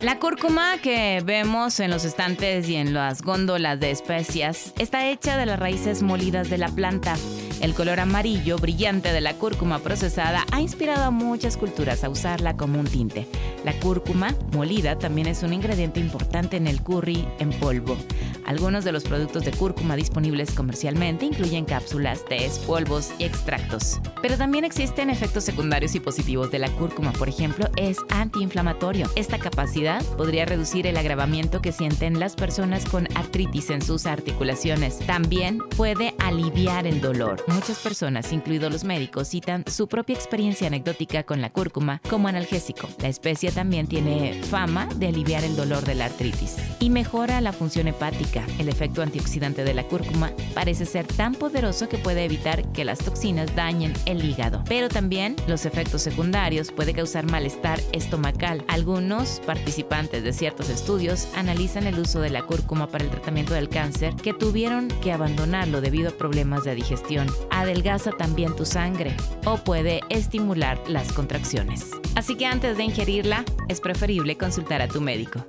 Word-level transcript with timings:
La 0.00 0.20
cúrcuma 0.20 0.78
que 0.80 1.20
vemos 1.24 1.80
en 1.80 1.90
los 1.90 2.04
estantes 2.04 2.68
y 2.68 2.76
en 2.76 2.94
las 2.94 3.20
góndolas 3.20 3.80
de 3.80 3.90
especias 3.90 4.72
está 4.78 5.08
hecha 5.08 5.36
de 5.36 5.44
las 5.44 5.58
raíces 5.58 6.04
molidas 6.04 6.48
de 6.48 6.58
la 6.58 6.68
planta. 6.68 7.16
El 7.60 7.74
color 7.74 7.98
amarillo 7.98 8.56
brillante 8.56 9.12
de 9.12 9.20
la 9.20 9.34
cúrcuma 9.34 9.80
procesada 9.80 10.46
ha 10.52 10.60
inspirado 10.60 11.04
a 11.04 11.10
muchas 11.10 11.56
culturas 11.56 12.04
a 12.04 12.08
usarla 12.08 12.56
como 12.56 12.78
un 12.78 12.86
tinte. 12.86 13.26
La 13.64 13.72
cúrcuma 13.80 14.34
molida 14.52 14.96
también 14.96 15.26
es 15.26 15.42
un 15.42 15.52
ingrediente 15.52 15.98
importante 15.98 16.56
en 16.56 16.68
el 16.68 16.82
curry 16.82 17.26
en 17.40 17.50
polvo. 17.50 17.96
Algunos 18.46 18.84
de 18.84 18.92
los 18.92 19.04
productos 19.04 19.44
de 19.44 19.50
cúrcuma 19.50 19.96
disponibles 19.96 20.52
comercialmente 20.52 21.26
incluyen 21.26 21.64
cápsulas, 21.64 22.24
tés, 22.24 22.60
polvos 22.60 23.10
y 23.18 23.24
extractos. 23.24 24.00
Pero 24.22 24.38
también 24.38 24.64
existen 24.64 25.10
efectos 25.10 25.44
secundarios 25.44 25.94
y 25.96 26.00
positivos 26.00 26.50
de 26.50 26.60
la 26.60 26.70
cúrcuma. 26.70 27.12
Por 27.12 27.28
ejemplo, 27.28 27.68
es 27.76 27.98
antiinflamatorio. 28.08 29.10
Esta 29.16 29.38
capacidad 29.38 30.02
podría 30.16 30.46
reducir 30.46 30.86
el 30.86 30.96
agravamiento 30.96 31.60
que 31.60 31.72
sienten 31.72 32.20
las 32.20 32.36
personas 32.36 32.84
con 32.84 33.08
artritis 33.16 33.70
en 33.70 33.82
sus 33.82 34.06
articulaciones. 34.06 34.98
También 35.00 35.58
puede 35.76 36.14
aliviar 36.18 36.86
el 36.86 37.00
dolor. 37.00 37.44
Muchas 37.48 37.78
personas, 37.78 38.30
incluidos 38.32 38.70
los 38.70 38.84
médicos, 38.84 39.28
citan 39.28 39.64
su 39.66 39.88
propia 39.88 40.14
experiencia 40.14 40.66
anecdótica 40.66 41.22
con 41.22 41.40
la 41.40 41.50
cúrcuma 41.50 42.00
como 42.10 42.28
analgésico. 42.28 42.88
La 43.00 43.08
especie 43.08 43.50
también 43.50 43.86
tiene 43.86 44.42
fama 44.44 44.86
de 44.96 45.08
aliviar 45.08 45.44
el 45.44 45.56
dolor 45.56 45.82
de 45.84 45.94
la 45.94 46.06
artritis 46.06 46.56
y 46.78 46.90
mejora 46.90 47.40
la 47.40 47.54
función 47.54 47.88
hepática. 47.88 48.44
El 48.58 48.68
efecto 48.68 49.00
antioxidante 49.00 49.64
de 49.64 49.72
la 49.72 49.84
cúrcuma 49.84 50.32
parece 50.54 50.84
ser 50.84 51.06
tan 51.06 51.34
poderoso 51.34 51.88
que 51.88 51.96
puede 51.96 52.24
evitar 52.24 52.70
que 52.72 52.84
las 52.84 52.98
toxinas 52.98 53.54
dañen 53.56 53.94
el 54.04 54.22
hígado. 54.22 54.62
Pero 54.68 54.90
también 54.90 55.34
los 55.46 55.64
efectos 55.64 56.02
secundarios 56.02 56.70
puede 56.70 56.92
causar 56.92 57.30
malestar 57.30 57.80
estomacal. 57.92 58.62
Algunos 58.68 59.40
participantes 59.46 60.22
de 60.22 60.34
ciertos 60.34 60.68
estudios 60.68 61.28
analizan 61.34 61.86
el 61.86 61.98
uso 61.98 62.20
de 62.20 62.28
la 62.28 62.42
cúrcuma 62.42 62.88
para 62.88 63.04
el 63.04 63.10
tratamiento 63.10 63.54
del 63.54 63.70
cáncer 63.70 64.14
que 64.16 64.34
tuvieron 64.34 64.88
que 65.02 65.12
abandonarlo 65.12 65.80
debido 65.80 66.10
a 66.10 66.12
problemas 66.12 66.64
de 66.64 66.74
digestión 66.74 67.37
adelgaza 67.50 68.12
también 68.12 68.54
tu 68.56 68.64
sangre 68.64 69.16
o 69.44 69.58
puede 69.58 70.00
estimular 70.08 70.78
las 70.88 71.12
contracciones. 71.12 71.90
Así 72.14 72.36
que 72.36 72.46
antes 72.46 72.76
de 72.76 72.84
ingerirla, 72.84 73.44
es 73.68 73.80
preferible 73.80 74.36
consultar 74.36 74.82
a 74.82 74.88
tu 74.88 75.00
médico. 75.00 75.46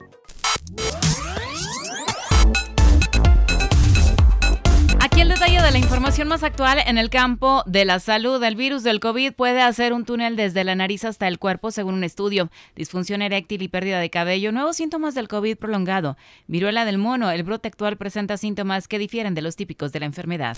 Aquí 5.01 5.21
el 5.21 5.29
detalle 5.29 5.61
de 5.61 5.71
la 5.71 5.77
información 5.77 6.27
más 6.27 6.43
actual 6.43 6.77
en 6.85 6.97
el 6.97 7.09
campo 7.09 7.63
de 7.65 7.85
la 7.85 7.99
salud. 7.99 8.43
El 8.43 8.55
virus 8.55 8.83
del 8.83 8.99
COVID 8.99 9.33
puede 9.33 9.61
hacer 9.61 9.93
un 9.93 10.05
túnel 10.05 10.35
desde 10.35 10.63
la 10.63 10.75
nariz 10.75 11.05
hasta 11.05 11.27
el 11.27 11.39
cuerpo, 11.39 11.71
según 11.71 11.95
un 11.95 12.03
estudio. 12.03 12.49
Disfunción 12.75 13.21
eréctil 13.21 13.61
y 13.61 13.67
pérdida 13.67 13.99
de 13.99 14.09
cabello, 14.09 14.51
nuevos 14.51 14.75
síntomas 14.75 15.15
del 15.15 15.27
COVID 15.27 15.57
prolongado. 15.57 16.17
Viruela 16.47 16.85
del 16.85 16.97
mono, 16.97 17.31
el 17.31 17.43
brote 17.43 17.69
actual 17.69 17.97
presenta 17.97 18.37
síntomas 18.37 18.87
que 18.87 18.99
difieren 18.99 19.33
de 19.33 19.41
los 19.41 19.55
típicos 19.55 19.91
de 19.91 20.01
la 20.01 20.05
enfermedad. 20.05 20.57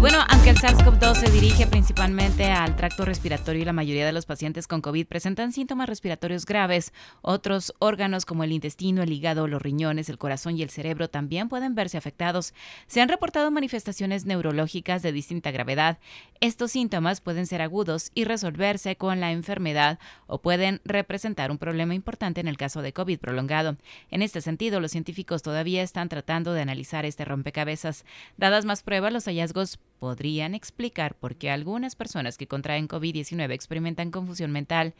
Bueno, 0.00 0.18
aunque 0.28 0.50
el 0.50 0.56
SARS-CoV-2 0.56 1.16
se 1.16 1.30
dirige 1.32 1.66
principalmente 1.66 2.44
al 2.44 2.76
tracto 2.76 3.04
respiratorio 3.04 3.62
y 3.62 3.64
la 3.64 3.72
mayoría 3.72 4.06
de 4.06 4.12
los 4.12 4.26
pacientes 4.26 4.68
con 4.68 4.80
COVID 4.80 5.08
presentan 5.08 5.50
síntomas 5.50 5.88
respiratorios 5.88 6.46
graves, 6.46 6.92
otros 7.20 7.74
órganos 7.80 8.24
como 8.24 8.44
el 8.44 8.52
intestino, 8.52 9.02
el 9.02 9.10
hígado, 9.10 9.48
los 9.48 9.60
riñones, 9.60 10.08
el 10.08 10.16
corazón 10.16 10.56
y 10.56 10.62
el 10.62 10.70
cerebro 10.70 11.10
también 11.10 11.48
pueden 11.48 11.74
verse 11.74 11.98
afectados. 11.98 12.54
Se 12.86 13.00
han 13.00 13.08
reportado 13.08 13.50
manifestaciones 13.50 14.24
neurológicas 14.24 15.02
de 15.02 15.10
distinta 15.10 15.50
gravedad. 15.50 15.98
Estos 16.40 16.70
síntomas 16.70 17.20
pueden 17.20 17.48
ser 17.48 17.60
agudos 17.60 18.12
y 18.14 18.22
resolverse 18.22 18.94
con 18.94 19.18
la 19.18 19.32
enfermedad 19.32 19.98
o 20.28 20.40
pueden 20.40 20.80
representar 20.84 21.50
un 21.50 21.58
problema 21.58 21.94
importante 21.94 22.40
en 22.40 22.46
el 22.46 22.56
caso 22.56 22.82
de 22.82 22.92
COVID 22.92 23.18
prolongado. 23.18 23.76
En 24.12 24.22
este 24.22 24.42
sentido, 24.42 24.78
los 24.78 24.92
científicos 24.92 25.42
todavía 25.42 25.82
están 25.82 26.08
tratando 26.08 26.52
de 26.52 26.62
analizar 26.62 27.04
este 27.04 27.24
rompecabezas. 27.24 28.04
Dadas 28.36 28.64
más 28.64 28.84
pruebas, 28.84 29.12
los 29.12 29.24
hallazgos 29.24 29.80
podrían 29.98 30.54
explicar 30.54 31.14
por 31.14 31.36
qué 31.36 31.50
algunas 31.50 31.96
personas 31.96 32.38
que 32.38 32.46
contraen 32.46 32.88
COVID-19 32.88 33.52
experimentan 33.52 34.10
confusión 34.10 34.50
mental 34.50 34.94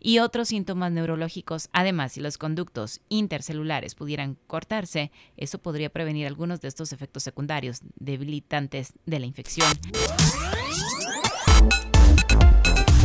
y 0.00 0.18
otros 0.20 0.48
síntomas 0.48 0.92
neurológicos. 0.92 1.68
Además, 1.72 2.12
si 2.12 2.20
los 2.20 2.38
conductos 2.38 3.00
intercelulares 3.08 3.94
pudieran 3.94 4.36
cortarse, 4.46 5.10
eso 5.36 5.58
podría 5.58 5.90
prevenir 5.90 6.26
algunos 6.26 6.60
de 6.60 6.68
estos 6.68 6.92
efectos 6.92 7.22
secundarios 7.22 7.80
debilitantes 7.96 8.94
de 9.06 9.20
la 9.20 9.26
infección. 9.26 9.68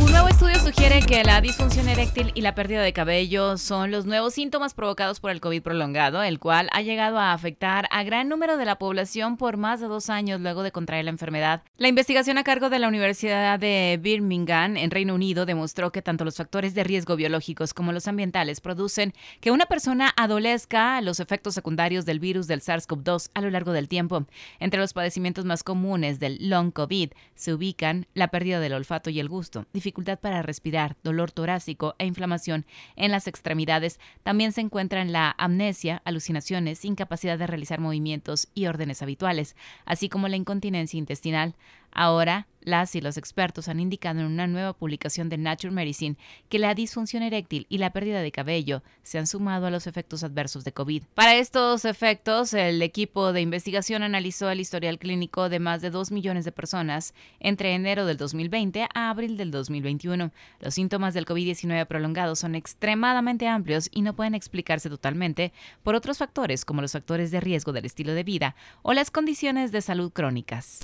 Un 0.00 0.10
nuevo 0.10 0.28
estudio 0.28 0.53
sugiere 0.64 1.00
que 1.00 1.22
la 1.24 1.42
disfunción 1.42 1.90
eréctil 1.90 2.32
y 2.34 2.40
la 2.40 2.54
pérdida 2.54 2.80
de 2.80 2.94
cabello 2.94 3.58
son 3.58 3.90
los 3.90 4.06
nuevos 4.06 4.32
síntomas 4.32 4.72
provocados 4.72 5.20
por 5.20 5.30
el 5.30 5.42
COVID 5.42 5.60
prolongado, 5.60 6.22
el 6.22 6.38
cual 6.38 6.70
ha 6.72 6.80
llegado 6.80 7.18
a 7.18 7.34
afectar 7.34 7.86
a 7.90 8.02
gran 8.02 8.30
número 8.30 8.56
de 8.56 8.64
la 8.64 8.78
población 8.78 9.36
por 9.36 9.58
más 9.58 9.80
de 9.80 9.88
dos 9.88 10.08
años 10.08 10.40
luego 10.40 10.62
de 10.62 10.72
contraer 10.72 11.04
la 11.04 11.10
enfermedad. 11.10 11.62
La 11.76 11.88
investigación 11.88 12.38
a 12.38 12.44
cargo 12.44 12.70
de 12.70 12.78
la 12.78 12.88
Universidad 12.88 13.58
de 13.58 13.98
Birmingham 14.00 14.78
en 14.78 14.90
Reino 14.90 15.14
Unido 15.14 15.44
demostró 15.44 15.92
que 15.92 16.00
tanto 16.00 16.24
los 16.24 16.36
factores 16.36 16.74
de 16.74 16.82
riesgo 16.82 17.14
biológicos 17.14 17.74
como 17.74 17.92
los 17.92 18.08
ambientales 18.08 18.62
producen 18.62 19.12
que 19.42 19.50
una 19.50 19.66
persona 19.66 20.14
adolezca 20.16 20.98
los 21.02 21.20
efectos 21.20 21.52
secundarios 21.52 22.06
del 22.06 22.20
virus 22.20 22.46
del 22.46 22.62
SARS-CoV-2 22.62 23.28
a 23.34 23.42
lo 23.42 23.50
largo 23.50 23.72
del 23.72 23.88
tiempo. 23.88 24.24
Entre 24.60 24.80
los 24.80 24.94
padecimientos 24.94 25.44
más 25.44 25.62
comunes 25.62 26.20
del 26.20 26.48
long 26.48 26.72
COVID 26.72 27.10
se 27.34 27.52
ubican 27.52 28.06
la 28.14 28.28
pérdida 28.28 28.60
del 28.60 28.72
olfato 28.72 29.10
y 29.10 29.20
el 29.20 29.28
gusto, 29.28 29.66
dificultad 29.74 30.18
para 30.18 30.40
respirar, 30.40 30.53
dolor 31.02 31.32
torácico 31.32 31.94
e 31.98 32.06
inflamación 32.06 32.66
en 32.96 33.10
las 33.10 33.26
extremidades. 33.26 34.00
También 34.22 34.52
se 34.52 34.60
encuentran 34.60 35.12
la 35.12 35.34
amnesia, 35.38 36.02
alucinaciones, 36.04 36.84
incapacidad 36.84 37.38
de 37.38 37.46
realizar 37.46 37.80
movimientos 37.80 38.48
y 38.54 38.66
órdenes 38.66 39.02
habituales, 39.02 39.56
así 39.84 40.08
como 40.08 40.28
la 40.28 40.36
incontinencia 40.36 40.98
intestinal. 40.98 41.54
Ahora, 41.94 42.48
las 42.64 42.94
y 42.94 43.00
los 43.00 43.16
expertos 43.16 43.68
han 43.68 43.78
indicado 43.78 44.20
en 44.20 44.26
una 44.26 44.46
nueva 44.46 44.72
publicación 44.72 45.28
de 45.28 45.38
Nature 45.38 45.72
Medicine 45.72 46.16
que 46.48 46.58
la 46.58 46.74
disfunción 46.74 47.22
eréctil 47.22 47.66
y 47.68 47.78
la 47.78 47.92
pérdida 47.92 48.22
de 48.22 48.32
cabello 48.32 48.82
se 49.02 49.18
han 49.18 49.26
sumado 49.26 49.66
a 49.66 49.70
los 49.70 49.86
efectos 49.86 50.24
adversos 50.24 50.64
de 50.64 50.72
COVID. 50.72 51.02
Para 51.14 51.36
estos 51.36 51.84
efectos, 51.84 52.54
el 52.54 52.80
equipo 52.82 53.32
de 53.32 53.42
investigación 53.42 54.02
analizó 54.02 54.50
el 54.50 54.60
historial 54.60 54.98
clínico 54.98 55.48
de 55.48 55.60
más 55.60 55.82
de 55.82 55.90
2 55.90 56.10
millones 56.10 56.44
de 56.44 56.52
personas 56.52 57.14
entre 57.38 57.74
enero 57.74 58.06
del 58.06 58.16
2020 58.16 58.88
a 58.94 59.10
abril 59.10 59.36
del 59.36 59.50
2021. 59.50 60.32
Los 60.60 60.74
síntomas 60.74 61.14
del 61.14 61.26
COVID-19 61.26 61.86
prolongados 61.86 62.38
son 62.38 62.54
extremadamente 62.54 63.46
amplios 63.46 63.88
y 63.92 64.02
no 64.02 64.16
pueden 64.16 64.34
explicarse 64.34 64.88
totalmente 64.88 65.52
por 65.82 65.94
otros 65.94 66.18
factores 66.18 66.64
como 66.64 66.80
los 66.80 66.92
factores 66.92 67.30
de 67.30 67.40
riesgo 67.40 67.72
del 67.72 67.84
estilo 67.84 68.14
de 68.14 68.24
vida 68.24 68.56
o 68.82 68.94
las 68.94 69.10
condiciones 69.10 69.70
de 69.70 69.82
salud 69.82 70.10
crónicas. 70.12 70.80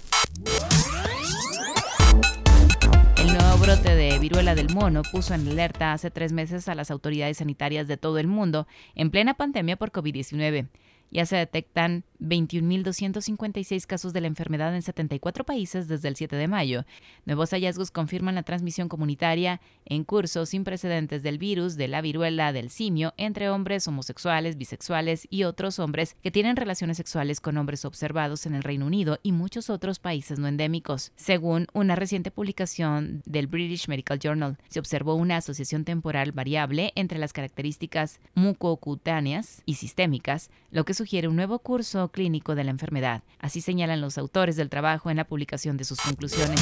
El 3.71 3.77
brote 3.77 3.95
de 3.95 4.19
viruela 4.19 4.57
del 4.57 4.75
mono 4.75 5.03
puso 5.03 5.33
en 5.33 5.47
alerta 5.47 5.93
hace 5.93 6.11
tres 6.11 6.33
meses 6.33 6.67
a 6.67 6.75
las 6.75 6.91
autoridades 6.91 7.37
sanitarias 7.37 7.87
de 7.87 7.97
todo 7.97 8.19
el 8.19 8.27
mundo 8.27 8.67
en 8.97 9.13
plena 9.13 9.35
pandemia 9.35 9.77
por 9.77 9.93
COVID-19. 9.93 10.67
Ya 11.11 11.27
se 11.27 11.37
detectan 11.37 12.05
21.256 12.21 13.87
casos 13.87 14.13
de 14.13 14.21
la 14.21 14.27
enfermedad 14.27 14.75
en 14.75 14.83
74 14.83 15.45
países 15.45 15.89
desde 15.89 16.09
el 16.09 16.17
7 16.17 16.37
de 16.37 16.49
mayo. 16.49 16.85
Nuevos 17.25 17.51
hallazgos 17.51 17.91
confirman 17.91 18.35
la 18.35 18.43
transmisión 18.43 18.89
comunitaria 18.89 19.61
en 19.87 20.05
curso 20.05 20.47
sin 20.47 20.65
precedentes 20.65 21.23
del 21.23 21.39
virus 21.39 21.77
de 21.77 21.89
la 21.89 22.01
viruela 22.01 22.53
del 22.53 22.71
simio 22.71 23.15
entre 23.17 23.51
hombres 23.51 23.89
homosexuales, 23.89 24.57
bisexuales 24.57 25.27
y 25.31 25.45
otros 25.45 25.79
hombres 25.79 26.17
que 26.23 26.31
tienen 26.31 26.57
relaciones 26.57 26.99
sexuales 26.99 27.41
con 27.41 27.57
hombres 27.57 27.85
observados 27.85 28.47
en 28.47 28.55
el 28.55 28.63
Reino 28.63 28.87
Unido 28.87 29.19
y 29.23 29.33
muchos 29.33 29.71
otros 29.71 29.99
países 29.99 30.39
no 30.39 30.47
endémicos. 30.47 31.13
Según 31.17 31.67
una 31.73 31.97
reciente 31.97 32.31
publicación 32.31 33.23
del 33.25 33.47
British 33.47 33.89
Medical 33.89 34.19
Journal, 34.19 34.59
se 34.69 34.79
observó 34.79 35.15
una 35.15 35.39
asociación 35.39 35.85
temporal 35.85 36.33
variable 36.33 36.93
entre 36.95 37.19
las 37.19 37.33
características 37.33 38.21
mucocutáneas 38.35 39.63
y 39.65 39.75
sistémicas, 39.75 40.51
lo 40.71 40.85
que 40.85 40.95
sugiere 41.01 41.29
un 41.29 41.37
nuevo 41.37 41.61
curso 41.61 42.09
clínico 42.09 42.55
de 42.55 42.63
la 42.63 42.73
enfermedad. 42.73 43.23
Así 43.39 43.63
señalan 43.63 44.03
los 44.03 44.19
autores 44.19 44.57
del 44.57 44.69
trabajo 44.69 45.09
en 45.09 45.17
la 45.17 45.25
publicación 45.25 45.79
de 45.79 45.85
sus 45.85 45.99
conclusiones. 45.99 46.61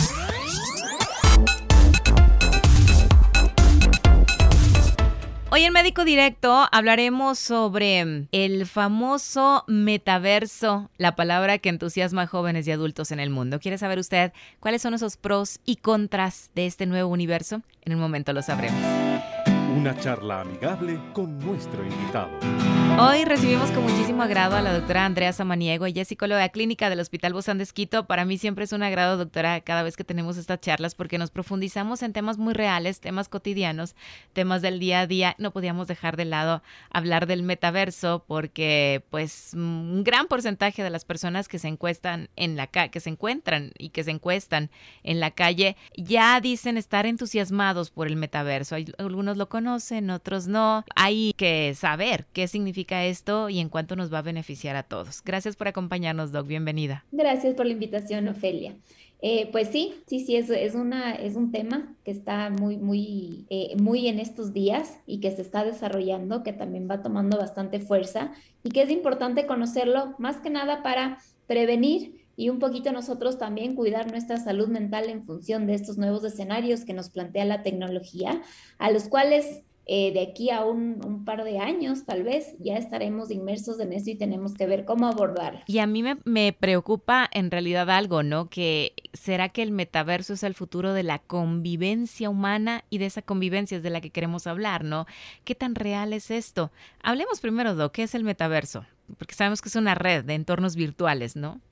Hoy 5.50 5.64
en 5.64 5.72
Médico 5.72 6.04
Directo 6.04 6.68
hablaremos 6.70 7.40
sobre 7.40 8.28
el 8.30 8.66
famoso 8.66 9.64
metaverso, 9.66 10.88
la 10.98 11.16
palabra 11.16 11.58
que 11.58 11.70
entusiasma 11.70 12.22
a 12.22 12.26
jóvenes 12.28 12.68
y 12.68 12.70
adultos 12.70 13.10
en 13.10 13.18
el 13.18 13.30
mundo. 13.30 13.58
¿Quiere 13.58 13.76
saber 13.76 13.98
usted 13.98 14.32
cuáles 14.60 14.82
son 14.82 14.94
esos 14.94 15.16
pros 15.16 15.58
y 15.64 15.76
contras 15.76 16.52
de 16.54 16.66
este 16.66 16.86
nuevo 16.86 17.10
universo? 17.10 17.62
En 17.84 17.94
un 17.94 18.00
momento 18.00 18.32
lo 18.32 18.42
sabremos. 18.42 18.80
Una 19.76 19.98
charla 19.98 20.42
amigable 20.42 21.00
con 21.12 21.40
nuestro 21.40 21.84
invitado. 21.84 22.30
Hoy 23.00 23.24
recibimos 23.24 23.70
con 23.70 23.84
muchísimo 23.84 24.24
agrado 24.24 24.56
a 24.56 24.60
la 24.60 24.72
doctora 24.72 25.04
Andrea 25.04 25.32
Samaniego. 25.32 25.86
Ella 25.86 26.02
es 26.02 26.08
psicóloga 26.08 26.48
clínica 26.48 26.90
del 26.90 26.98
Hospital 26.98 27.32
Bozán 27.32 27.58
de. 27.58 28.08
Para 28.08 28.24
mí 28.24 28.38
siempre 28.38 28.64
es 28.64 28.72
un 28.72 28.82
agrado, 28.82 29.16
doctora, 29.16 29.60
cada 29.60 29.84
vez 29.84 29.96
que 29.96 30.02
tenemos 30.02 30.36
estas 30.36 30.60
charlas 30.60 30.96
porque 30.96 31.16
nos 31.16 31.30
profundizamos 31.30 32.02
en 32.02 32.12
temas 32.12 32.38
muy 32.38 32.54
reales, 32.54 32.98
temas 32.98 33.28
cotidianos, 33.28 33.94
temas 34.32 34.62
del 34.62 34.80
día 34.80 34.98
a 34.98 35.06
día. 35.06 35.36
No 35.38 35.52
podíamos 35.52 35.86
dejar 35.86 36.16
de 36.16 36.24
lado 36.24 36.60
hablar 36.90 37.28
del 37.28 37.44
metaverso 37.44 38.24
porque 38.26 39.04
pues 39.10 39.52
un 39.54 40.02
gran 40.02 40.26
porcentaje 40.26 40.82
de 40.82 40.90
las 40.90 41.04
personas 41.04 41.46
que 41.46 41.60
se 41.60 41.68
encuestan 41.68 42.30
en 42.34 42.56
la 42.56 42.66
que 42.66 42.98
se 42.98 43.10
encuentran 43.10 43.70
y 43.78 43.90
que 43.90 44.02
se 44.02 44.10
encuestan 44.10 44.70
en 45.04 45.20
la 45.20 45.30
calle 45.30 45.76
ya 45.96 46.40
dicen 46.40 46.76
estar 46.76 47.06
entusiasmados 47.06 47.90
por 47.90 48.08
el 48.08 48.16
metaverso. 48.16 48.74
algunos 48.98 49.36
lo 49.36 49.48
conocen, 49.48 50.10
otros 50.10 50.48
no. 50.48 50.84
Hay 50.96 51.32
que 51.36 51.76
saber 51.76 52.26
qué 52.32 52.48
significa 52.48 52.87
esto 52.92 53.48
y 53.48 53.60
en 53.60 53.68
cuánto 53.68 53.96
nos 53.96 54.12
va 54.12 54.18
a 54.18 54.22
beneficiar 54.22 54.76
a 54.76 54.82
todos. 54.82 55.22
Gracias 55.24 55.56
por 55.56 55.68
acompañarnos, 55.68 56.32
Doc. 56.32 56.46
Bienvenida. 56.46 57.04
Gracias 57.12 57.54
por 57.54 57.66
la 57.66 57.72
invitación, 57.72 58.28
Ofelia. 58.28 58.74
Eh, 59.20 59.48
pues 59.50 59.68
sí, 59.68 59.94
sí, 60.06 60.20
sí, 60.20 60.36
es, 60.36 60.48
es, 60.48 60.74
una, 60.74 61.12
es 61.12 61.34
un 61.34 61.50
tema 61.50 61.96
que 62.04 62.12
está 62.12 62.50
muy, 62.50 62.76
muy, 62.76 63.46
eh, 63.50 63.74
muy 63.76 64.06
en 64.06 64.20
estos 64.20 64.52
días 64.52 64.98
y 65.06 65.18
que 65.18 65.32
se 65.32 65.42
está 65.42 65.64
desarrollando, 65.64 66.44
que 66.44 66.52
también 66.52 66.88
va 66.88 67.02
tomando 67.02 67.36
bastante 67.36 67.80
fuerza 67.80 68.32
y 68.62 68.70
que 68.70 68.82
es 68.82 68.90
importante 68.90 69.46
conocerlo 69.46 70.14
más 70.18 70.36
que 70.36 70.50
nada 70.50 70.84
para 70.84 71.18
prevenir 71.48 72.28
y 72.36 72.50
un 72.50 72.60
poquito 72.60 72.92
nosotros 72.92 73.36
también 73.36 73.74
cuidar 73.74 74.08
nuestra 74.08 74.36
salud 74.36 74.68
mental 74.68 75.08
en 75.08 75.24
función 75.24 75.66
de 75.66 75.74
estos 75.74 75.98
nuevos 75.98 76.22
escenarios 76.22 76.84
que 76.84 76.94
nos 76.94 77.10
plantea 77.10 77.44
la 77.44 77.64
tecnología, 77.64 78.40
a 78.78 78.92
los 78.92 79.08
cuales 79.08 79.64
eh, 79.90 80.12
de 80.12 80.20
aquí 80.20 80.50
a 80.50 80.66
un, 80.66 81.24
par 81.24 81.44
de 81.44 81.58
años, 81.58 82.04
tal 82.04 82.22
vez, 82.22 82.54
ya 82.58 82.76
estaremos 82.76 83.30
inmersos 83.30 83.80
en 83.80 83.94
eso 83.94 84.10
y 84.10 84.16
tenemos 84.16 84.52
que 84.52 84.66
ver 84.66 84.84
cómo 84.84 85.06
abordar. 85.06 85.64
Y 85.66 85.78
a 85.78 85.86
mí 85.86 86.02
me, 86.02 86.52
preocupa 86.52 87.26
en 87.32 87.50
realidad 87.50 87.88
algo, 87.90 88.22
¿no? 88.22 88.50
Que 88.50 88.92
será 89.14 89.48
que 89.48 89.62
el 89.62 89.70
metaverso 89.70 90.34
es 90.34 90.42
el 90.42 90.52
futuro 90.52 90.92
de 90.92 91.04
la 91.04 91.18
convivencia 91.18 92.28
humana 92.28 92.84
y 92.90 92.98
de 92.98 93.06
esa 93.06 93.22
convivencia 93.22 93.78
es 93.78 93.82
de 93.82 93.88
la 93.88 94.02
que 94.02 94.10
queremos 94.10 94.46
hablar, 94.46 94.84
¿no? 94.84 95.06
¿Qué 95.44 95.54
tan 95.54 95.74
real 95.74 96.12
es 96.12 96.30
esto? 96.30 96.70
Hablemos 97.02 97.40
primero, 97.40 97.74
de 97.74 97.90
¿qué 97.90 98.02
es 98.02 98.14
el 98.14 98.24
metaverso? 98.24 98.84
Porque 99.16 99.34
sabemos 99.34 99.62
que 99.62 99.70
es 99.70 99.76
una 99.76 99.94
red 99.94 100.22
de 100.22 100.34
entornos 100.34 100.76
virtuales, 100.76 101.34
¿no? 101.34 101.62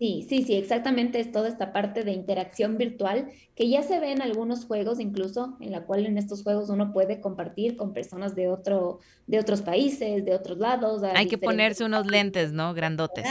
Sí, 0.00 0.26
sí, 0.28 0.42
sí, 0.42 0.54
exactamente 0.56 1.20
es 1.20 1.30
toda 1.30 1.48
esta 1.48 1.72
parte 1.72 2.02
de 2.02 2.10
interacción 2.10 2.76
virtual 2.76 3.30
que 3.54 3.68
ya 3.68 3.82
se 3.82 4.00
ve 4.00 4.10
en 4.10 4.22
algunos 4.22 4.64
juegos, 4.64 4.98
incluso 4.98 5.56
en 5.60 5.70
la 5.70 5.84
cual 5.84 6.04
en 6.04 6.18
estos 6.18 6.42
juegos 6.42 6.68
uno 6.68 6.92
puede 6.92 7.20
compartir 7.20 7.76
con 7.76 7.92
personas 7.92 8.34
de 8.34 8.48
otro, 8.48 8.98
de 9.28 9.38
otros 9.38 9.62
países, 9.62 10.24
de 10.24 10.34
otros 10.34 10.58
lados. 10.58 11.02
Hay 11.14 11.28
que 11.28 11.38
ponerse 11.38 11.84
unos 11.84 12.06
lentes, 12.08 12.52
¿no? 12.52 12.74
Grandotes 12.74 13.24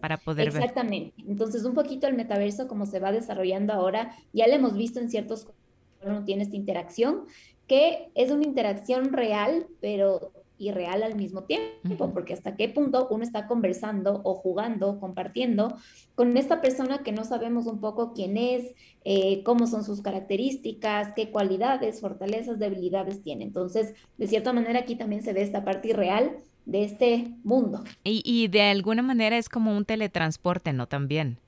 para 0.00 0.16
poder 0.16 0.50
ver. 0.52 0.62
Exactamente. 0.62 1.12
Entonces, 1.28 1.64
un 1.64 1.74
poquito 1.74 2.06
el 2.06 2.14
metaverso, 2.14 2.66
como 2.66 2.86
se 2.86 2.98
va 2.98 3.12
desarrollando 3.12 3.74
ahora, 3.74 4.16
ya 4.32 4.46
lo 4.46 4.54
hemos 4.54 4.74
visto 4.74 5.00
en 5.00 5.10
ciertos 5.10 5.44
juegos, 5.44 5.60
uno 6.02 6.24
tiene 6.24 6.44
esta 6.44 6.56
interacción, 6.56 7.24
que 7.66 8.08
es 8.14 8.30
una 8.30 8.44
interacción 8.44 9.12
real, 9.12 9.66
pero 9.80 10.32
y 10.58 10.70
real 10.70 11.02
al 11.02 11.14
mismo 11.16 11.44
tiempo, 11.44 12.12
porque 12.12 12.32
hasta 12.32 12.56
qué 12.56 12.68
punto 12.68 13.08
uno 13.10 13.22
está 13.22 13.46
conversando 13.46 14.20
o 14.24 14.34
jugando, 14.34 14.98
compartiendo 14.98 15.76
con 16.14 16.36
esta 16.36 16.60
persona 16.60 17.02
que 17.02 17.12
no 17.12 17.24
sabemos 17.24 17.66
un 17.66 17.80
poco 17.80 18.12
quién 18.14 18.36
es, 18.36 18.74
eh, 19.04 19.42
cómo 19.44 19.66
son 19.66 19.84
sus 19.84 20.00
características, 20.00 21.12
qué 21.14 21.30
cualidades, 21.30 22.00
fortalezas, 22.00 22.58
debilidades 22.58 23.22
tiene. 23.22 23.44
Entonces, 23.44 23.94
de 24.16 24.26
cierta 24.26 24.52
manera 24.52 24.80
aquí 24.80 24.96
también 24.96 25.22
se 25.22 25.32
ve 25.32 25.42
esta 25.42 25.64
parte 25.64 25.88
irreal 25.88 26.36
de 26.64 26.84
este 26.84 27.34
mundo. 27.44 27.84
Y, 28.02 28.22
y 28.24 28.48
de 28.48 28.62
alguna 28.62 29.02
manera 29.02 29.36
es 29.38 29.48
como 29.48 29.76
un 29.76 29.84
teletransporte, 29.84 30.72
¿no? 30.72 30.86
También, 30.86 31.38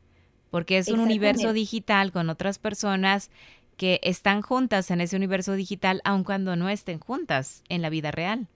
porque 0.50 0.78
es 0.78 0.88
un 0.88 1.00
universo 1.00 1.52
digital 1.52 2.12
con 2.12 2.28
otras 2.30 2.58
personas 2.58 3.30
que 3.78 4.00
están 4.02 4.42
juntas 4.42 4.90
en 4.90 5.00
ese 5.00 5.16
universo 5.16 5.54
digital, 5.54 6.02
aun 6.04 6.24
cuando 6.24 6.56
no 6.56 6.68
estén 6.68 6.98
juntas 6.98 7.62
en 7.68 7.80
la 7.80 7.90
vida 7.90 8.10
real. 8.10 8.48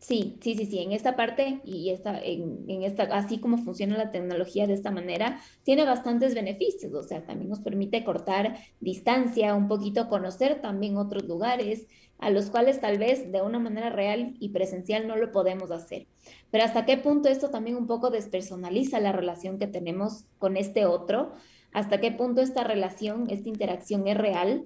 Sí, 0.00 0.38
sí, 0.40 0.54
sí, 0.54 0.66
sí, 0.66 0.78
en 0.78 0.92
esta 0.92 1.16
parte 1.16 1.60
y 1.64 1.90
esta, 1.90 2.20
en, 2.22 2.82
esta, 2.84 3.02
así 3.04 3.40
como 3.40 3.58
funciona 3.58 3.98
la 3.98 4.12
tecnología 4.12 4.68
de 4.68 4.74
esta 4.74 4.92
manera, 4.92 5.40
tiene 5.64 5.84
bastantes 5.84 6.36
beneficios, 6.36 6.94
o 6.94 7.02
sea, 7.02 7.26
también 7.26 7.50
nos 7.50 7.58
permite 7.60 8.04
cortar 8.04 8.56
distancia, 8.78 9.56
un 9.56 9.66
poquito 9.66 10.08
conocer 10.08 10.60
también 10.62 10.96
otros 10.96 11.24
lugares 11.24 11.88
a 12.18 12.30
los 12.30 12.48
cuales 12.48 12.80
tal 12.80 12.98
vez 12.98 13.32
de 13.32 13.42
una 13.42 13.58
manera 13.58 13.90
real 13.90 14.34
y 14.38 14.50
presencial 14.50 15.08
no 15.08 15.16
lo 15.16 15.32
podemos 15.32 15.72
hacer. 15.72 16.06
Pero 16.50 16.64
hasta 16.64 16.86
qué 16.86 16.96
punto 16.96 17.28
esto 17.28 17.50
también 17.50 17.76
un 17.76 17.88
poco 17.88 18.10
despersonaliza 18.10 19.00
la 19.00 19.12
relación 19.12 19.58
que 19.58 19.66
tenemos 19.66 20.26
con 20.38 20.56
este 20.56 20.86
otro, 20.86 21.32
hasta 21.72 22.00
qué 22.00 22.12
punto 22.12 22.40
esta 22.40 22.62
relación, 22.62 23.28
esta 23.30 23.48
interacción 23.48 24.06
es 24.06 24.16
real 24.16 24.64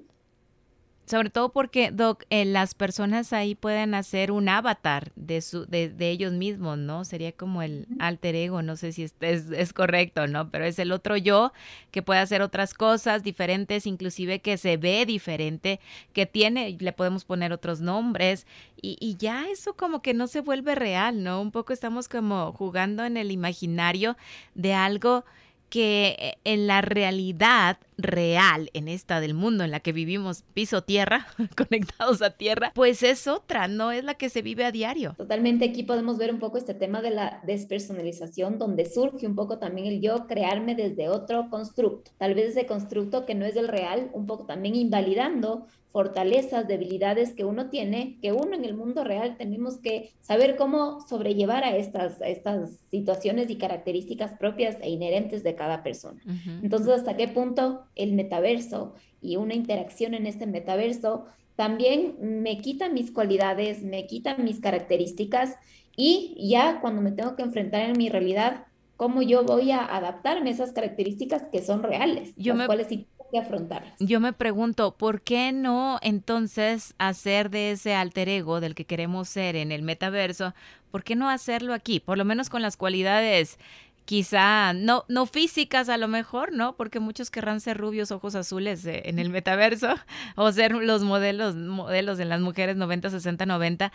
sobre 1.04 1.30
todo 1.30 1.50
porque, 1.50 1.90
Doc, 1.90 2.24
eh, 2.30 2.44
las 2.44 2.74
personas 2.74 3.32
ahí 3.32 3.54
pueden 3.54 3.94
hacer 3.94 4.30
un 4.30 4.48
avatar 4.48 5.10
de, 5.16 5.40
su, 5.40 5.66
de, 5.66 5.88
de, 5.88 6.10
ellos 6.10 6.32
mismos, 6.32 6.78
¿no? 6.78 7.04
Sería 7.04 7.32
como 7.32 7.60
el 7.60 7.86
alter 7.98 8.36
ego, 8.36 8.62
no 8.62 8.76
sé 8.76 8.92
si 8.92 9.02
es, 9.02 9.14
es, 9.20 9.50
es, 9.50 9.72
correcto, 9.72 10.26
¿no? 10.28 10.50
Pero 10.50 10.64
es 10.64 10.78
el 10.78 10.92
otro 10.92 11.16
yo 11.16 11.52
que 11.90 12.02
puede 12.02 12.20
hacer 12.20 12.40
otras 12.40 12.72
cosas 12.72 13.24
diferentes, 13.24 13.86
inclusive 13.86 14.40
que 14.40 14.56
se 14.56 14.76
ve 14.76 15.04
diferente, 15.04 15.80
que 16.12 16.24
tiene, 16.26 16.76
le 16.78 16.92
podemos 16.92 17.24
poner 17.24 17.52
otros 17.52 17.80
nombres 17.80 18.46
y, 18.80 18.96
y 19.00 19.16
ya 19.16 19.48
eso 19.48 19.74
como 19.74 20.02
que 20.02 20.14
no 20.14 20.28
se 20.28 20.40
vuelve 20.40 20.74
real, 20.76 21.22
¿no? 21.22 21.40
Un 21.40 21.50
poco 21.50 21.72
estamos 21.72 22.08
como 22.08 22.52
jugando 22.52 23.04
en 23.04 23.16
el 23.16 23.32
imaginario 23.32 24.16
de 24.54 24.72
algo 24.72 25.24
que 25.72 26.16
eh, 26.18 26.34
en 26.44 26.66
la 26.66 26.82
realidad 26.82 27.78
real, 27.96 28.68
en 28.74 28.88
esta 28.88 29.20
del 29.20 29.32
mundo 29.32 29.64
en 29.64 29.70
la 29.70 29.80
que 29.80 29.92
vivimos 29.92 30.44
piso 30.52 30.82
tierra, 30.82 31.26
conectados 31.56 32.20
a 32.20 32.28
tierra, 32.28 32.72
pues 32.74 33.02
es 33.02 33.26
otra, 33.26 33.68
no 33.68 33.90
es 33.90 34.04
la 34.04 34.12
que 34.12 34.28
se 34.28 34.42
vive 34.42 34.66
a 34.66 34.70
diario. 34.70 35.14
Totalmente, 35.16 35.64
aquí 35.64 35.82
podemos 35.82 36.18
ver 36.18 36.30
un 36.30 36.40
poco 36.40 36.58
este 36.58 36.74
tema 36.74 37.00
de 37.00 37.08
la 37.08 37.40
despersonalización, 37.46 38.58
donde 38.58 38.84
surge 38.84 39.26
un 39.26 39.34
poco 39.34 39.58
también 39.58 39.86
el 39.86 40.02
yo 40.02 40.26
crearme 40.26 40.74
desde 40.74 41.08
otro 41.08 41.48
constructo, 41.48 42.10
tal 42.18 42.34
vez 42.34 42.50
ese 42.50 42.66
constructo 42.66 43.24
que 43.24 43.34
no 43.34 43.46
es 43.46 43.56
el 43.56 43.68
real, 43.68 44.10
un 44.12 44.26
poco 44.26 44.44
también 44.44 44.74
invalidando 44.74 45.68
fortalezas, 45.92 46.66
debilidades 46.66 47.34
que 47.34 47.44
uno 47.44 47.68
tiene, 47.68 48.18
que 48.22 48.32
uno 48.32 48.54
en 48.54 48.64
el 48.64 48.74
mundo 48.74 49.04
real 49.04 49.36
tenemos 49.36 49.76
que 49.76 50.10
saber 50.22 50.56
cómo 50.56 51.00
sobrellevar 51.06 51.64
a 51.64 51.76
estas, 51.76 52.20
estas 52.22 52.80
situaciones 52.90 53.50
y 53.50 53.58
características 53.58 54.32
propias 54.38 54.78
e 54.80 54.88
inherentes 54.88 55.42
de 55.42 55.54
cada 55.62 55.84
persona. 55.84 56.20
Entonces, 56.60 56.92
¿hasta 56.92 57.16
qué 57.16 57.28
punto 57.28 57.84
el 57.94 58.14
metaverso 58.14 58.94
y 59.20 59.36
una 59.36 59.54
interacción 59.54 60.12
en 60.12 60.26
este 60.26 60.48
metaverso 60.48 61.26
también 61.54 62.16
me 62.20 62.58
quita 62.58 62.88
mis 62.88 63.12
cualidades, 63.12 63.84
me 63.84 64.08
quita 64.08 64.36
mis 64.38 64.58
características 64.58 65.54
y 65.96 66.34
ya 66.50 66.80
cuando 66.80 67.00
me 67.00 67.12
tengo 67.12 67.36
que 67.36 67.42
enfrentar 67.42 67.82
en 67.82 67.96
mi 67.96 68.08
realidad, 68.08 68.66
cómo 68.96 69.22
yo 69.22 69.44
voy 69.44 69.70
a 69.70 69.84
adaptarme 69.84 70.50
a 70.50 70.52
esas 70.52 70.72
características 70.72 71.44
que 71.52 71.62
son 71.62 71.84
reales, 71.84 72.32
las 72.36 72.66
cuales 72.66 72.88
sí 72.88 73.06
afrontarlas. 73.38 73.94
Yo 73.98 74.20
me 74.20 74.32
pregunto, 74.32 74.96
¿por 74.96 75.22
qué 75.22 75.52
no 75.52 75.98
entonces 76.02 76.94
hacer 76.98 77.50
de 77.50 77.72
ese 77.72 77.94
alter 77.94 78.28
ego 78.28 78.60
del 78.60 78.74
que 78.74 78.84
queremos 78.84 79.28
ser 79.28 79.56
en 79.56 79.72
el 79.72 79.82
metaverso, 79.82 80.54
por 80.90 81.02
qué 81.04 81.16
no 81.16 81.30
hacerlo 81.30 81.74
aquí? 81.74 82.00
Por 82.00 82.18
lo 82.18 82.24
menos 82.24 82.50
con 82.50 82.62
las 82.62 82.76
cualidades 82.76 83.58
quizá 84.04 84.72
no, 84.72 85.04
no 85.08 85.26
físicas 85.26 85.88
a 85.88 85.96
lo 85.96 86.08
mejor, 86.08 86.52
¿no? 86.52 86.76
Porque 86.76 87.00
muchos 87.00 87.30
querrán 87.30 87.60
ser 87.60 87.78
rubios, 87.78 88.10
ojos 88.10 88.34
azules 88.34 88.84
eh, 88.84 89.02
en 89.06 89.18
el 89.18 89.30
metaverso 89.30 89.94
o 90.36 90.50
ser 90.52 90.72
los 90.72 91.02
modelos, 91.02 91.54
modelos 91.56 92.18
de 92.18 92.24
las 92.24 92.40
mujeres 92.40 92.76
90, 92.76 93.10
60, 93.10 93.46
90 93.46 93.92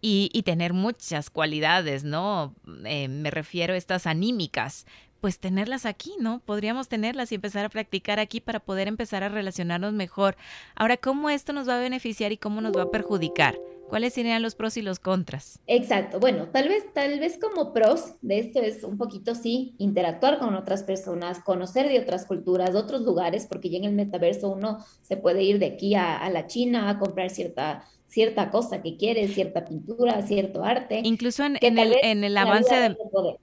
y, 0.00 0.30
y 0.32 0.42
tener 0.42 0.72
muchas 0.72 1.30
cualidades, 1.30 2.04
¿no? 2.04 2.54
Eh, 2.84 3.08
me 3.08 3.30
refiero 3.30 3.74
a 3.74 3.76
estas 3.76 4.06
anímicas, 4.06 4.86
pues 5.20 5.38
tenerlas 5.38 5.86
aquí, 5.86 6.14
¿no? 6.18 6.40
Podríamos 6.40 6.88
tenerlas 6.88 7.32
y 7.32 7.36
empezar 7.36 7.64
a 7.64 7.68
practicar 7.68 8.18
aquí 8.18 8.40
para 8.40 8.60
poder 8.60 8.88
empezar 8.88 9.22
a 9.22 9.28
relacionarnos 9.28 9.92
mejor. 9.92 10.36
Ahora, 10.74 10.96
¿cómo 10.96 11.30
esto 11.30 11.52
nos 11.52 11.68
va 11.68 11.76
a 11.76 11.80
beneficiar 11.80 12.32
y 12.32 12.38
cómo 12.38 12.60
nos 12.60 12.76
va 12.76 12.82
a 12.82 12.90
perjudicar? 12.90 13.58
¿Cuáles 13.88 14.14
serían 14.14 14.40
los 14.40 14.54
pros 14.54 14.76
y 14.76 14.82
los 14.82 15.00
contras? 15.00 15.58
Exacto. 15.66 16.20
Bueno, 16.20 16.48
tal 16.48 16.68
vez, 16.68 16.84
tal 16.94 17.18
vez 17.18 17.38
como 17.38 17.72
pros 17.72 18.14
de 18.22 18.38
esto 18.38 18.60
es 18.60 18.84
un 18.84 18.96
poquito 18.96 19.34
sí 19.34 19.74
interactuar 19.78 20.38
con 20.38 20.54
otras 20.54 20.84
personas, 20.84 21.40
conocer 21.40 21.88
de 21.88 21.98
otras 21.98 22.24
culturas, 22.24 22.72
de 22.72 22.78
otros 22.78 23.02
lugares, 23.02 23.46
porque 23.46 23.68
ya 23.68 23.78
en 23.78 23.84
el 23.84 23.94
metaverso 23.94 24.48
uno 24.48 24.78
se 25.02 25.16
puede 25.16 25.42
ir 25.42 25.58
de 25.58 25.66
aquí 25.66 25.96
a, 25.96 26.16
a 26.16 26.30
la 26.30 26.46
China 26.46 26.88
a 26.88 27.00
comprar 27.00 27.30
cierta 27.30 27.84
cierta 28.10 28.50
cosa 28.50 28.82
que 28.82 28.96
quieres, 28.96 29.34
cierta 29.34 29.64
pintura, 29.64 30.20
cierto 30.22 30.64
arte. 30.64 31.00
Incluso 31.04 31.44
en, 31.44 31.56
el, 31.60 31.94
en 32.02 32.24
el 32.24 32.36
avance 32.36 32.96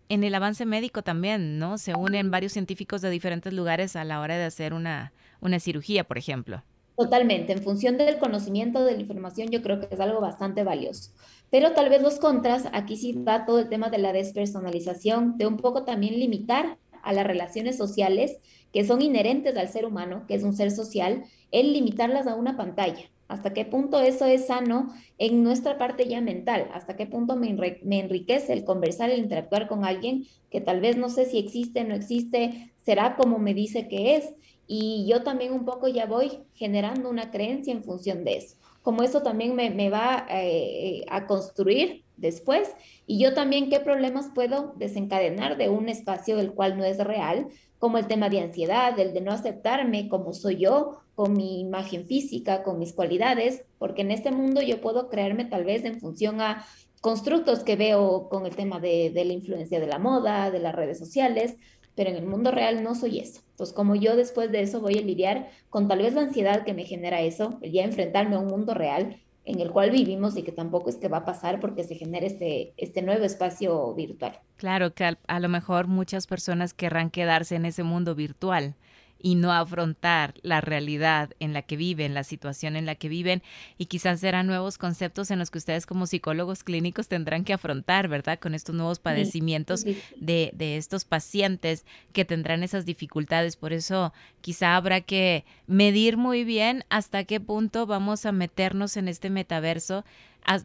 en 0.10 0.24
el 0.24 0.36
avance 0.36 0.66
médico 0.66 1.04
también, 1.04 1.58
¿no? 1.58 1.78
Se 1.78 1.96
unen 1.96 2.30
varios 2.32 2.52
científicos 2.52 3.02
de 3.02 3.10
diferentes 3.10 3.54
lugares 3.54 3.96
a 3.96 4.04
la 4.04 4.20
hora 4.20 4.38
de 4.38 4.44
hacer 4.44 4.74
una, 4.74 5.14
una 5.40 5.60
cirugía, 5.60 6.04
por 6.04 6.18
ejemplo. 6.18 6.64
Totalmente, 6.98 7.54
en 7.54 7.64
función 7.64 7.98
del 7.98 8.18
conocimiento 8.18 8.84
de 8.84 8.94
la 8.94 9.02
información, 9.02 9.50
yo 9.50 9.62
creo 9.62 9.80
que 9.80 9.88
es 9.90 10.00
algo 10.02 10.20
bastante 10.20 10.64
valioso. 10.64 11.12
Pero 11.50 11.72
tal 11.72 11.90
vez 11.90 12.02
los 12.02 12.20
contras, 12.20 12.68
aquí 12.74 12.98
sí 12.98 13.14
va 13.14 13.46
todo 13.46 13.60
el 13.60 13.70
tema 13.70 13.90
de 13.90 14.00
la 14.00 14.12
despersonalización, 14.12 15.38
de 15.38 15.48
un 15.48 15.58
poco 15.58 15.84
también 15.84 16.20
limitar 16.20 16.78
a 17.04 17.14
las 17.14 17.26
relaciones 17.26 17.78
sociales 17.78 18.40
que 18.74 18.84
son 18.84 19.02
inherentes 19.02 19.56
al 19.56 19.70
ser 19.70 19.86
humano, 19.86 20.26
que 20.28 20.36
es 20.36 20.44
un 20.44 20.54
ser 20.54 20.72
social, 20.72 21.24
el 21.52 21.72
limitarlas 21.72 22.28
a 22.28 22.36
una 22.36 22.58
pantalla. 22.58 23.10
¿Hasta 23.28 23.54
qué 23.54 23.66
punto 23.66 24.00
eso 24.00 24.26
es 24.26 24.48
sano 24.48 24.88
en 25.18 25.44
nuestra 25.44 25.78
parte 25.78 26.08
ya 26.08 26.22
mental? 26.22 26.70
¿Hasta 26.74 26.96
qué 26.96 27.06
punto 27.06 27.36
me, 27.36 27.50
enriquece 27.50 28.54
el 28.54 28.64
conversar, 28.64 29.10
el 29.10 29.20
interactuar 29.20 29.68
con 29.68 29.84
alguien 29.84 30.26
que 30.50 30.62
tal 30.62 30.80
vez 30.80 30.98
no 30.98 31.10
sé 31.10 31.26
si 31.26 31.38
existe, 31.38 31.84
no 31.84 31.94
existe, 31.94 32.74
será 32.78 33.16
como 33.18 33.38
me 33.38 33.54
dice 33.54 33.88
que 33.88 34.16
es? 34.16 34.34
Y 34.66 35.06
yo 35.10 35.24
también 35.24 35.54
un 35.54 35.66
poco 35.66 35.88
ya 35.88 36.06
voy 36.06 36.40
generando 36.54 37.10
una 37.10 37.32
creencia 37.32 37.74
en 37.74 37.84
función 37.84 38.24
de 38.24 38.38
eso. 38.38 38.56
Como 38.82 39.04
eso 39.04 39.22
también 39.22 39.56
me, 39.56 39.90
va 39.90 40.26
eh, 40.30 41.04
a 41.10 41.26
construir 41.26 42.06
después. 42.16 42.70
Y 43.06 43.20
yo 43.20 43.34
también 43.34 43.70
qué 43.70 43.80
problemas 43.80 44.32
puedo 44.34 44.74
desencadenar 44.78 45.58
de 45.58 45.70
un 45.70 45.90
espacio 45.90 46.38
del 46.38 46.54
cual 46.54 46.78
no 46.78 46.86
es 46.86 46.98
real, 46.98 47.48
como 47.80 47.98
el 47.98 48.08
tema 48.08 48.30
de 48.30 48.40
ansiedad, 48.40 48.98
el 49.00 49.14
de 49.14 49.22
no 49.22 49.32
aceptarme 49.32 50.10
como 50.10 50.34
soy 50.34 50.58
yo, 50.58 51.00
con 51.18 51.34
mi 51.34 51.62
imagen 51.62 52.06
física, 52.06 52.62
con 52.62 52.78
mis 52.78 52.94
cualidades, 52.94 53.66
porque 53.80 54.04
en 54.04 54.12
este 54.12 54.30
mundo 54.30 54.62
yo 54.62 54.82
puedo 54.82 55.10
creerme 55.10 55.46
tal 55.46 55.66
vez 55.66 55.84
en 55.84 56.00
función 56.00 56.42
a 56.42 56.64
constructos 57.02 57.64
que 57.64 57.76
veo 57.76 58.30
con 58.30 58.46
el 58.46 58.56
tema 58.56 58.80
de, 58.80 59.12
la 59.16 59.34
influencia 59.34 59.80
de 59.80 59.88
la 59.88 59.98
moda, 59.98 60.52
de 60.52 60.60
las 60.60 60.76
redes 60.76 61.00
sociales, 61.00 61.58
pero 61.96 62.12
en 62.12 62.18
el 62.18 62.28
mundo 62.28 62.52
real 62.52 62.84
no 62.84 62.94
soy 62.94 63.18
eso. 63.18 63.42
Entonces, 63.50 63.76
como 63.76 63.96
yo 63.96 64.16
después 64.16 64.52
de 64.52 64.62
eso 64.62 64.80
voy 64.80 65.00
a 65.00 65.02
lidiar 65.02 65.50
con 65.72 65.88
tal 65.88 66.04
vez 66.04 66.14
la 66.14 66.22
ansiedad 66.22 66.64
que 66.64 66.76
me 66.76 66.86
genera 66.86 67.20
eso, 67.22 67.58
el 67.64 67.72
ya 67.72 67.84
enfrentarme 67.84 68.36
a 68.36 68.40
un 68.40 68.48
mundo 68.50 68.76
real 68.76 69.20
en 69.44 69.60
el 69.60 69.72
cual 69.72 69.90
vivimos 69.90 70.38
y 70.38 70.44
que 70.44 70.52
tampoco 70.52 70.92
es 70.92 70.98
que 70.98 71.08
va 71.08 71.18
a 71.18 71.26
pasar 71.26 71.60
porque 71.60 71.84
se 71.84 71.96
genera 71.96 72.28
este, 72.28 72.74
este 72.78 73.02
nuevo 73.02 73.26
espacio 73.26 73.92
virtual. 73.96 74.40
Claro 74.58 74.94
que 74.94 75.18
a 75.26 75.40
lo 75.40 75.50
mejor 75.50 75.88
muchas 75.88 76.28
personas 76.28 76.76
querrán 76.76 77.10
quedarse 77.10 77.56
en 77.56 77.66
ese 77.66 77.82
mundo 77.82 78.14
virtual 78.14 78.76
y 79.22 79.36
no 79.36 79.52
afrontar 79.52 80.34
la 80.42 80.62
realidad 80.62 81.32
en 81.40 81.54
la 81.54 81.62
que 81.62 81.78
viven, 81.78 82.14
la 82.14 82.24
situación 82.24 82.76
en 82.76 82.86
la 82.86 82.96
que 82.96 83.10
viven 83.10 83.42
y 83.78 83.86
quizás 83.86 84.20
serán 84.20 84.48
nuevos 84.48 84.78
conceptos 84.78 85.32
en 85.32 85.40
los 85.40 85.52
que 85.52 85.58
ustedes 85.58 85.86
como 85.86 86.08
psicólogos 86.08 86.64
clínicos 86.64 87.08
tendrán 87.08 87.44
que 87.44 87.54
afrontar, 87.54 88.08
¿verdad? 88.08 88.40
Con 88.40 88.54
estos 88.54 88.76
nuevos 88.76 89.00
padecimientos 89.00 89.84
de, 89.84 90.52
de 90.54 90.78
estos 90.78 91.06
pacientes 91.06 91.86
que 92.14 92.26
tendrán 92.26 92.64
esas 92.64 92.86
dificultades. 92.86 93.56
Por 93.56 93.74
eso 93.74 94.14
quizá 94.42 94.76
habrá 94.76 95.02
que 95.02 95.46
medir 95.66 96.18
muy 96.18 96.44
bien 96.44 96.84
hasta 96.90 97.24
qué 97.24 97.40
punto 97.40 97.86
vamos 97.86 98.26
a 98.26 98.32
meternos 98.32 98.98
en 98.98 99.08
este 99.08 99.30
metaverso 99.30 100.04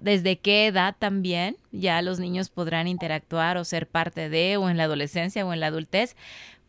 desde 0.01 0.39
qué 0.39 0.67
edad 0.67 0.95
también 0.99 1.57
ya 1.73 2.03
los 2.03 2.21
niños 2.21 2.51
podrán 2.51 2.87
interactuar 2.87 3.57
o 3.57 3.65
ser 3.65 3.89
parte 3.89 4.29
de 4.29 4.57
o 4.57 4.69
en 4.71 4.77
la 4.77 4.85
adolescencia 4.85 5.45
o 5.45 5.53
en 5.53 5.61
la 5.61 5.67
adultez, 5.69 6.17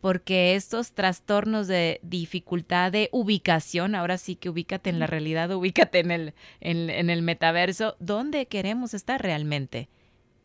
porque 0.04 0.54
estos 0.54 0.92
trastornos 0.92 1.66
de 1.66 1.98
dificultad 2.02 2.92
de 2.92 3.08
ubicación, 3.10 3.94
ahora 3.94 4.18
sí 4.18 4.36
que 4.36 4.50
ubícate 4.50 4.90
en 4.90 4.98
la 4.98 5.06
realidad, 5.06 5.50
ubícate 5.50 6.00
en 6.00 6.10
el, 6.10 6.34
en, 6.60 7.08
el 7.08 7.22
metaverso, 7.22 7.96
¿dónde 8.00 8.44
queremos 8.44 8.92
estar 8.92 9.22
realmente? 9.22 9.88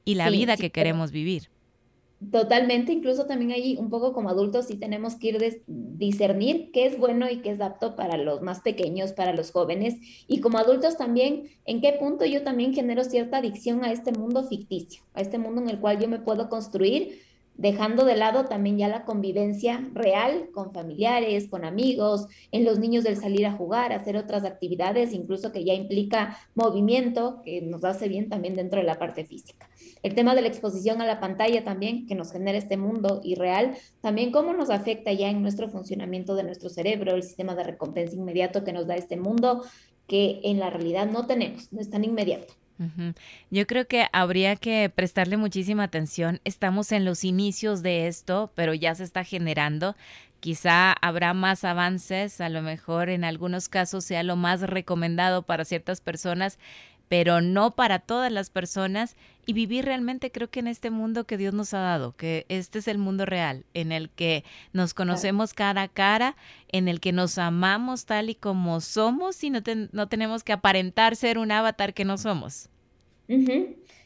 Y 0.06 0.16
la 0.16 0.30
vida 0.30 0.56
que 0.56 0.72
queremos 0.72 1.12
vivir. 1.12 1.50
Totalmente, 2.32 2.94
incluso 2.94 3.26
también 3.26 3.52
ahí 3.52 3.76
un 3.78 3.90
poco 3.90 4.14
como 4.14 4.30
adultos 4.30 4.68
sí 4.68 4.78
tenemos 4.78 5.16
que 5.16 5.28
ir 5.28 5.44
a 5.44 5.48
discernir 5.68 6.72
qué 6.72 6.86
es 6.86 6.98
bueno 6.98 7.30
y 7.30 7.42
qué 7.42 7.52
es 7.52 7.60
apto 7.60 7.98
para 7.98 8.16
los 8.16 8.42
más 8.42 8.62
pequeños, 8.62 9.12
para 9.12 9.34
los 9.34 9.52
jóvenes, 9.52 9.96
y 10.26 10.40
como 10.40 10.58
adultos 10.58 10.96
también 10.96 11.50
en 11.66 11.82
qué 11.82 11.98
punto 12.00 12.24
yo 12.24 12.44
también 12.44 12.74
genero 12.74 13.04
cierta 13.04 13.40
adicción 13.40 13.84
a 13.84 13.92
este 13.92 14.14
mundo 14.14 14.46
ficticio, 14.46 15.04
a 15.14 15.20
este 15.20 15.38
mundo 15.38 15.60
en 15.60 15.70
el 15.70 15.80
cual 15.80 16.00
yo 16.00 16.08
me 16.08 16.20
puedo 16.20 16.48
construir 16.48 17.28
dejando 17.60 18.06
de 18.06 18.16
lado 18.16 18.46
también 18.46 18.78
ya 18.78 18.88
la 18.88 19.04
convivencia 19.04 19.86
real 19.94 20.50
con 20.54 20.72
familiares, 20.72 21.50
con 21.50 21.66
amigos, 21.66 22.28
en 22.54 22.64
los 22.64 22.80
niños 22.80 23.04
del 23.04 23.18
salir 23.18 23.46
a 23.46 23.52
jugar, 23.52 23.92
hacer 23.92 24.16
otras 24.16 24.46
actividades, 24.46 25.12
incluso 25.12 25.52
que 25.52 25.66
ya 25.66 25.74
implica 25.74 26.38
movimiento, 26.56 27.42
que 27.44 27.62
nos 27.62 27.84
hace 27.84 28.08
bien 28.08 28.30
también 28.30 28.56
dentro 28.56 28.80
de 28.80 28.86
la 28.86 28.98
parte 28.98 29.26
física. 29.26 29.70
El 30.04 30.16
tema 30.16 30.36
de 30.36 30.42
la 30.42 30.48
exposición 30.48 31.02
a 31.02 31.06
la 31.06 31.20
pantalla 31.20 31.66
también, 31.66 32.08
que 32.08 32.16
nos 32.16 32.32
genera 32.32 32.58
este 32.58 32.78
mundo 32.78 33.20
irreal, 33.26 33.76
también 34.00 34.32
cómo 34.32 34.54
nos 34.54 34.70
afecta 34.70 35.12
ya 35.12 35.30
en 35.30 35.42
nuestro 35.42 35.68
funcionamiento 35.68 36.36
de 36.36 36.44
nuestro 36.44 36.70
cerebro, 36.70 37.14
el 37.14 37.24
sistema 37.24 37.56
de 37.56 37.66
recompensa 37.66 38.16
inmediato 38.16 38.64
que 38.64 38.72
nos 38.72 38.88
da 38.88 38.96
este 38.96 39.18
mundo, 39.18 39.64
que 40.08 40.40
en 40.44 40.60
la 40.60 40.70
realidad 40.70 41.12
no 41.12 41.28
tenemos, 41.28 41.74
no 41.74 41.82
es 41.82 41.90
tan 41.90 42.06
inmediato. 42.06 42.54
Yo 43.50 43.68
creo 43.68 43.88
que 43.88 44.08
habría 44.14 44.56
que 44.56 44.90
prestarle 44.94 45.36
muchísima 45.38 45.84
atención. 45.84 46.40
Estamos 46.46 46.92
en 46.92 47.04
los 47.04 47.24
inicios 47.24 47.82
de 47.82 48.08
esto, 48.08 48.52
pero 48.56 48.74
ya 48.74 48.96
se 48.96 49.04
está 49.04 49.24
generando. 49.24 49.96
Quizá 50.40 50.94
habrá 50.94 51.34
más 51.34 51.66
avances, 51.66 52.40
a 52.40 52.48
lo 52.48 52.62
mejor 52.62 53.10
en 53.10 53.26
algunos 53.26 53.68
casos 53.68 54.06
sea 54.06 54.24
lo 54.24 54.38
más 54.38 54.62
recomendado 54.62 55.42
para 55.44 55.66
ciertas 55.66 56.00
personas, 56.00 56.58
pero 57.10 57.42
no 57.42 57.76
para 57.76 58.00
todas 58.00 58.32
las 58.32 58.52
personas 58.52 59.16
y 59.46 59.54
vivir 59.54 59.86
realmente 59.86 60.32
creo 60.32 60.50
que 60.50 60.60
en 60.60 60.68
este 60.68 60.92
mundo 60.92 61.26
que 61.26 61.38
Dios 61.38 61.54
nos 61.54 61.74
ha 61.74 61.80
dado, 61.80 62.16
que 62.16 62.46
este 62.50 62.80
es 62.80 62.88
el 62.88 63.00
mundo 63.00 63.26
real, 63.26 63.66
en 63.74 63.92
el 63.92 64.10
que 64.12 64.44
nos 64.74 64.94
conocemos 64.94 65.54
cara 65.54 65.82
a 65.82 65.88
cara, 65.88 66.38
en 66.72 66.88
el 66.88 67.00
que 67.00 67.12
nos 67.12 67.40
amamos 67.40 68.06
tal 68.06 68.30
y 68.30 68.36
como 68.36 68.80
somos 68.80 69.44
y 69.44 69.50
no, 69.50 69.60
no 69.92 70.08
tenemos 70.08 70.44
que 70.44 70.54
aparentar 70.54 71.16
ser 71.16 71.40
un 71.40 71.52
avatar 71.52 71.96
que 71.96 72.06
no 72.06 72.18
somos. 72.20 72.70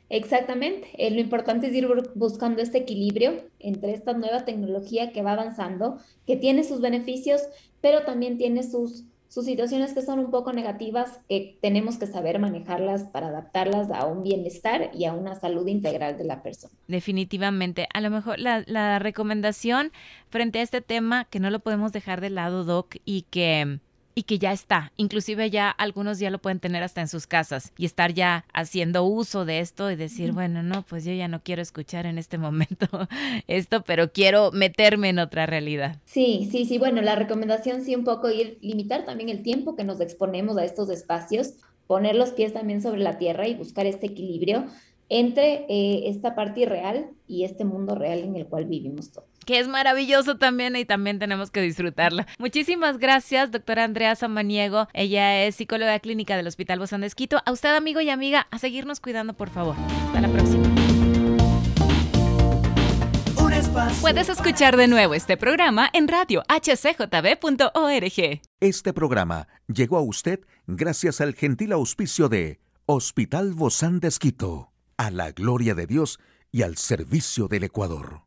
Exactamente. 0.09 0.89
Eh, 0.97 1.11
lo 1.11 1.19
importante 1.19 1.67
es 1.67 1.73
ir 1.73 1.87
buscando 2.15 2.61
este 2.61 2.77
equilibrio 2.77 3.33
entre 3.59 3.93
esta 3.93 4.13
nueva 4.13 4.45
tecnología 4.45 5.11
que 5.11 5.23
va 5.23 5.33
avanzando, 5.33 5.97
que 6.27 6.35
tiene 6.37 6.63
sus 6.63 6.81
beneficios, 6.81 7.41
pero 7.81 8.03
también 8.03 8.37
tiene 8.37 8.63
sus 8.63 9.05
sus 9.33 9.45
situaciones 9.45 9.95
que 9.95 10.03
son 10.03 10.19
un 10.19 10.29
poco 10.29 10.53
negativas, 10.53 11.19
que 11.27 11.57
tenemos 11.59 11.97
que 11.97 12.05
saber 12.05 12.37
manejarlas 12.37 13.05
para 13.05 13.29
adaptarlas 13.29 13.89
a 13.89 14.05
un 14.05 14.21
bienestar 14.21 14.91
y 14.93 15.05
a 15.05 15.13
una 15.13 15.33
salud 15.33 15.65
integral 15.65 16.19
de 16.19 16.23
la 16.23 16.43
persona. 16.43 16.71
Definitivamente. 16.87 17.87
A 17.95 18.01
lo 18.01 18.11
mejor 18.11 18.37
la, 18.37 18.63
la 18.67 18.99
recomendación 18.99 19.91
frente 20.29 20.59
a 20.59 20.61
este 20.61 20.81
tema, 20.81 21.25
que 21.25 21.39
no 21.39 21.49
lo 21.49 21.61
podemos 21.61 21.91
dejar 21.91 22.21
de 22.21 22.29
lado, 22.29 22.63
Doc, 22.63 22.97
y 23.05 23.23
que 23.23 23.79
y 24.15 24.23
que 24.23 24.39
ya 24.39 24.51
está. 24.51 24.91
Inclusive 24.97 25.49
ya 25.49 25.69
algunos 25.69 26.19
ya 26.19 26.29
lo 26.29 26.39
pueden 26.39 26.59
tener 26.59 26.83
hasta 26.83 27.01
en 27.01 27.07
sus 27.07 27.27
casas 27.27 27.71
y 27.77 27.85
estar 27.85 28.13
ya 28.13 28.45
haciendo 28.53 29.03
uso 29.03 29.45
de 29.45 29.59
esto 29.59 29.91
y 29.91 29.95
decir, 29.95 30.31
bueno, 30.31 30.63
no, 30.63 30.83
pues 30.83 31.05
yo 31.05 31.13
ya 31.13 31.27
no 31.27 31.41
quiero 31.41 31.61
escuchar 31.61 32.05
en 32.05 32.17
este 32.17 32.37
momento 32.37 32.87
esto, 33.47 33.83
pero 33.83 34.11
quiero 34.11 34.51
meterme 34.51 35.09
en 35.09 35.19
otra 35.19 35.45
realidad. 35.45 35.97
Sí, 36.05 36.47
sí, 36.51 36.65
sí. 36.65 36.77
Bueno, 36.77 37.01
la 37.01 37.15
recomendación 37.15 37.83
sí 37.83 37.95
un 37.95 38.03
poco 38.03 38.29
ir 38.29 38.57
limitar 38.61 39.05
también 39.05 39.29
el 39.29 39.43
tiempo 39.43 39.75
que 39.75 39.83
nos 39.83 39.99
exponemos 39.99 40.57
a 40.57 40.65
estos 40.65 40.89
espacios, 40.89 41.53
poner 41.87 42.15
los 42.15 42.31
pies 42.31 42.53
también 42.53 42.81
sobre 42.81 43.01
la 43.01 43.17
tierra 43.17 43.47
y 43.47 43.55
buscar 43.55 43.85
este 43.85 44.07
equilibrio 44.07 44.65
entre 45.09 45.65
eh, 45.69 46.09
esta 46.09 46.33
parte 46.33 46.61
irreal 46.61 47.09
y 47.27 47.43
este 47.43 47.65
mundo 47.65 47.93
real 47.93 48.19
en 48.19 48.35
el 48.35 48.47
cual 48.47 48.65
vivimos 48.65 49.11
todos 49.11 49.32
que 49.45 49.59
es 49.59 49.67
maravilloso 49.67 50.37
también 50.37 50.75
y 50.75 50.85
también 50.85 51.19
tenemos 51.19 51.51
que 51.51 51.61
disfrutarlo. 51.61 52.25
Muchísimas 52.39 52.97
gracias, 52.97 53.51
doctora 53.51 53.83
Andrea 53.83 54.15
Samaniego. 54.15 54.87
Ella 54.93 55.43
es 55.43 55.55
psicóloga 55.55 55.99
clínica 55.99 56.37
del 56.37 56.47
Hospital 56.47 56.79
Bozán 56.79 57.01
de 57.01 57.07
Esquito. 57.07 57.41
A 57.45 57.51
usted, 57.51 57.75
amigo 57.75 58.01
y 58.01 58.09
amiga, 58.09 58.47
a 58.51 58.59
seguirnos 58.59 58.99
cuidando, 58.99 59.33
por 59.33 59.49
favor. 59.49 59.75
Hasta 60.07 60.21
la 60.21 60.27
próxima. 60.29 60.63
Puedes 64.01 64.29
escuchar 64.29 64.77
de 64.77 64.87
nuevo 64.87 65.13
este 65.13 65.35
programa 65.37 65.89
en 65.93 66.07
radio 66.07 66.43
hcjb.org. 66.47 68.41
Este 68.59 68.93
programa 68.93 69.47
llegó 69.67 69.97
a 69.97 70.01
usted 70.01 70.41
gracias 70.67 71.21
al 71.21 71.33
gentil 71.33 71.71
auspicio 71.71 72.29
de 72.29 72.59
Hospital 72.85 73.53
Bozán 73.53 73.99
de 73.99 74.09
Esquito, 74.09 74.71
a 74.97 75.09
la 75.09 75.31
gloria 75.31 75.73
de 75.73 75.87
Dios 75.87 76.19
y 76.51 76.61
al 76.61 76.77
servicio 76.77 77.47
del 77.47 77.63
Ecuador. 77.63 78.23